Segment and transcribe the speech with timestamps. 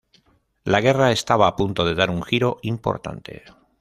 [0.63, 3.43] La guerra estaba a punto de dar un giro importante.